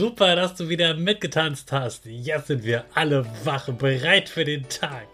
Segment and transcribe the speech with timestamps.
[0.00, 2.06] Super, dass du wieder mitgetanzt hast.
[2.06, 5.06] Jetzt sind wir alle wach, bereit für den Tag.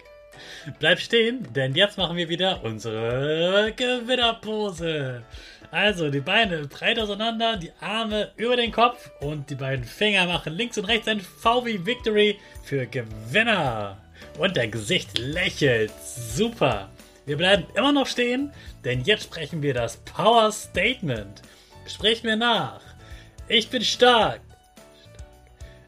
[0.79, 5.25] Bleib stehen, denn jetzt machen wir wieder unsere Gewinnerpose.
[5.73, 10.53] Also die Beine breit auseinander, die Arme über den Kopf und die beiden Finger machen
[10.53, 13.97] links und rechts ein V wie Victory für Gewinner.
[14.39, 15.91] Und dein Gesicht lächelt.
[16.01, 16.91] Super.
[17.25, 18.53] Wir bleiben immer noch stehen,
[18.85, 21.43] denn jetzt sprechen wir das Power Statement.
[21.89, 22.81] Sprich mir nach.
[23.49, 24.46] Ich bin stark.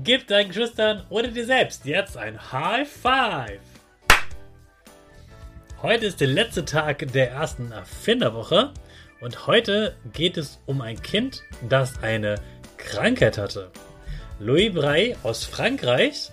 [0.00, 3.60] Gib deinen Geschwistern oder dir selbst jetzt ein High Five.
[5.82, 8.72] Heute ist der letzte Tag der ersten Erfinderwoche
[9.20, 12.36] und heute geht es um ein Kind, das eine
[12.78, 13.70] Krankheit hatte.
[14.40, 16.30] Louis Braille aus Frankreich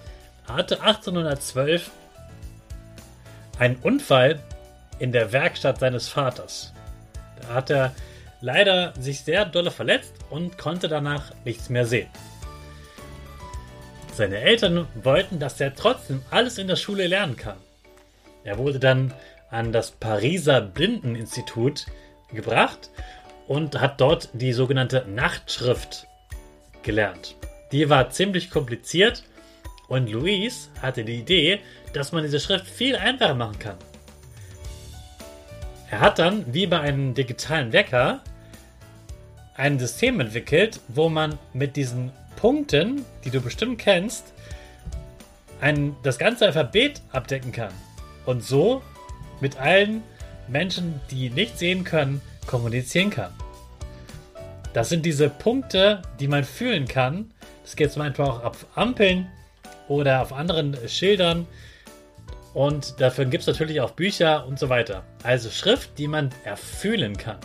[0.47, 1.91] hatte 1812
[3.59, 4.39] einen Unfall
[4.99, 6.73] in der Werkstatt seines Vaters.
[7.41, 7.93] Da hat er
[8.41, 12.07] leider sich sehr dolle verletzt und konnte danach nichts mehr sehen.
[14.19, 17.55] Seine Eltern wollten, dass er trotzdem alles in der Schule lernen kann.
[18.43, 19.13] Er wurde dann
[19.49, 21.85] an das Pariser Blindeninstitut
[22.29, 22.89] gebracht
[23.47, 26.05] und hat dort die sogenannte Nachtschrift
[26.83, 27.37] gelernt.
[27.71, 29.23] Die war ziemlich kompliziert
[29.87, 31.61] und Louise hatte die Idee,
[31.93, 33.77] dass man diese Schrift viel einfacher machen kann.
[35.89, 38.19] Er hat dann, wie bei einem digitalen Wecker,
[39.55, 44.33] ein System entwickelt, wo man mit diesen Punkten, die du bestimmt kennst,
[45.59, 47.73] ein, das ganze Alphabet abdecken kann.
[48.25, 48.81] Und so
[49.41, 50.03] mit allen
[50.47, 53.33] Menschen, die nicht sehen können, kommunizieren kann.
[54.71, 57.31] Das sind diese Punkte, die man fühlen kann.
[57.63, 59.27] Das geht zum Beispiel auch auf Ampeln
[59.89, 61.45] oder auf anderen Schildern.
[62.53, 65.03] Und dafür gibt es natürlich auch Bücher und so weiter.
[65.23, 67.39] Also Schrift, die man erfühlen kann.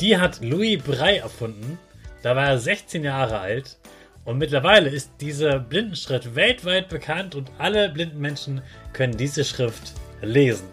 [0.00, 1.78] Die hat Louis Braille erfunden
[2.22, 3.78] da war er 16 Jahre alt
[4.24, 8.62] und mittlerweile ist diese Blindenschrift weltweit bekannt und alle blinden Menschen
[8.92, 10.68] können diese Schrift lesen.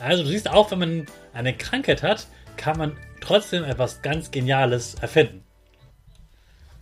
[0.00, 4.94] Also du siehst auch, wenn man eine Krankheit hat, kann man trotzdem etwas ganz Geniales
[4.94, 5.42] erfinden.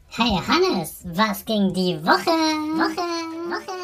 [0.08, 2.30] Hey Hannes, was ging die Woche?
[2.30, 3.02] Woche,
[3.50, 3.78] Woche.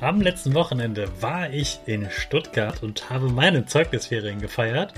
[0.00, 4.92] Am letzten Wochenende war ich in Stuttgart und habe meine Zeugnisferien gefeiert.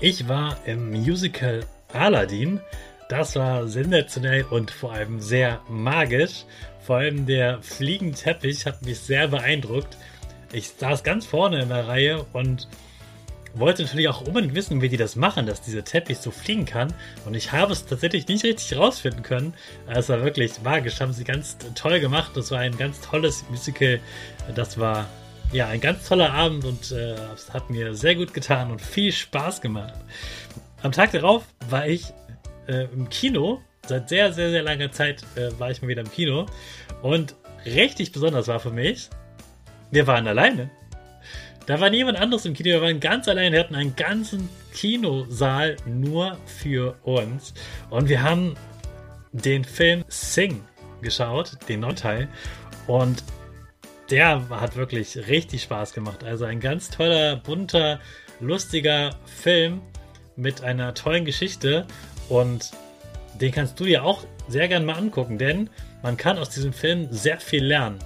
[0.00, 2.60] Ich war im Musical Aladdin.
[3.08, 6.44] Das war sensationell und vor allem sehr magisch.
[6.80, 9.96] Vor allem der Fliegenteppich hat mich sehr beeindruckt.
[10.52, 12.68] Ich saß ganz vorne in der Reihe und
[13.54, 16.92] wollte natürlich auch unbedingt wissen, wie die das machen, dass dieser Teppich so fliegen kann.
[17.24, 19.54] Und ich habe es tatsächlich nicht richtig rausfinden können.
[19.86, 22.32] Es war wirklich magisch, haben sie ganz toll gemacht.
[22.34, 24.00] Das war ein ganz tolles Musical.
[24.54, 25.08] Das war
[25.52, 29.12] ja ein ganz toller Abend und äh, es hat mir sehr gut getan und viel
[29.12, 29.94] Spaß gemacht.
[30.82, 32.12] Am Tag darauf war ich
[32.68, 33.60] äh, im Kino.
[33.86, 36.46] Seit sehr, sehr, sehr langer Zeit äh, war ich mal wieder im Kino.
[37.02, 37.34] Und
[37.64, 39.10] richtig besonders war für mich,
[39.90, 40.70] wir waren alleine.
[41.66, 43.52] Da war niemand anderes im Kino, wir waren ganz allein.
[43.52, 47.54] Wir hatten einen ganzen Kinosaal nur für uns.
[47.90, 48.54] Und wir haben
[49.32, 50.62] den Film Sing
[51.02, 52.28] geschaut, den neuen Teil.
[52.86, 53.24] Und
[54.10, 56.22] der hat wirklich richtig Spaß gemacht.
[56.22, 58.00] Also ein ganz toller, bunter,
[58.40, 59.82] lustiger Film
[60.38, 61.86] mit einer tollen Geschichte.
[62.28, 62.70] Und
[63.40, 65.68] den kannst du dir auch sehr gerne mal angucken, denn
[66.02, 67.98] man kann aus diesem Film sehr viel lernen.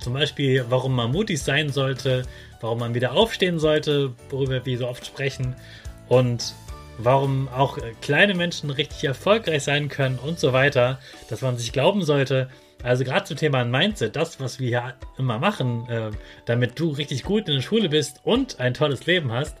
[0.00, 2.24] Zum Beispiel, warum man mutig sein sollte,
[2.60, 5.56] warum man wieder aufstehen sollte, worüber wir so oft sprechen,
[6.08, 6.54] und
[6.98, 10.98] warum auch kleine Menschen richtig erfolgreich sein können und so weiter,
[11.28, 12.48] dass man sich glauben sollte.
[12.82, 16.10] Also gerade zum Thema Mindset, das, was wir hier immer machen, äh,
[16.44, 19.56] damit du richtig gut in der Schule bist und ein tolles Leben hast,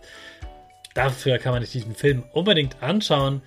[0.96, 3.42] dafür kann man sich diesen Film unbedingt anschauen.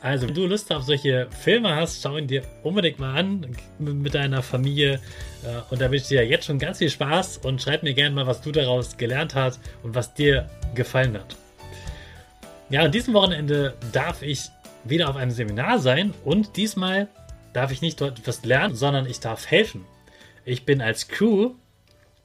[0.00, 4.14] Also, wenn du Lust auf solche Filme hast, schau ihn dir unbedingt mal an mit
[4.14, 5.00] deiner Familie.
[5.42, 8.14] Äh, und da wünsche ich dir jetzt schon ganz viel Spaß und schreib mir gerne
[8.14, 11.36] mal, was du daraus gelernt hast und was dir gefallen hat.
[12.68, 14.50] Ja, an diesem Wochenende darf ich
[14.84, 17.08] wieder auf einem Seminar sein und diesmal
[17.52, 19.84] darf ich nicht dort etwas lernen, sondern ich darf helfen.
[20.44, 21.54] Ich bin als Crew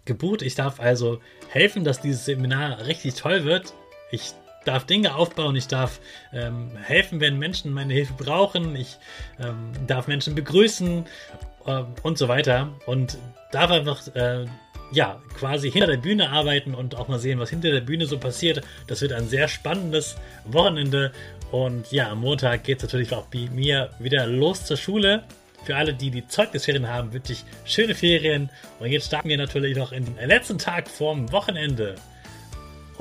[0.06, 0.42] gebucht.
[0.42, 1.19] Ich darf also
[1.50, 3.74] helfen, dass dieses Seminar richtig toll wird.
[4.12, 4.34] Ich
[4.66, 6.00] darf Dinge aufbauen, ich darf
[6.34, 8.98] ähm, helfen, wenn Menschen meine Hilfe brauchen, ich
[9.40, 11.06] ähm, darf Menschen begrüßen
[11.66, 13.18] äh, und so weiter und
[13.52, 14.46] darf einfach äh,
[14.92, 18.18] ja quasi hinter der Bühne arbeiten und auch mal sehen, was hinter der Bühne so
[18.18, 18.62] passiert.
[18.88, 20.16] Das wird ein sehr spannendes
[20.46, 21.12] Wochenende
[21.52, 25.24] und ja, am Montag geht es natürlich auch bei mir wieder los zur Schule.
[25.63, 28.50] Für alle, die die Zeugnisferien haben, wünsche ich schöne Ferien.
[28.80, 31.96] Und jetzt starten wir natürlich noch in den letzten Tag vorm Wochenende